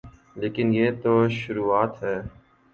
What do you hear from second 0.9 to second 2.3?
تو شروعات ہے۔